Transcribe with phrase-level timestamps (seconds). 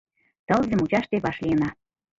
[0.47, 1.69] Тылзе мучаште вашлийына.